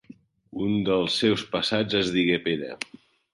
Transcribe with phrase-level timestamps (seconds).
[0.67, 2.73] Un dels seus passats es digué Pere.